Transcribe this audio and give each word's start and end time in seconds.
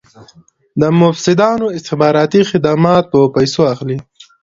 د 0.81 0.83
مفسدانو 1.01 1.65
استخباراتي 1.77 2.41
خدمات 2.51 3.03
په 3.13 3.19
پیسو 3.35 3.61
اخلي. 3.73 3.97